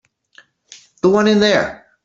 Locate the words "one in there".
1.11-1.85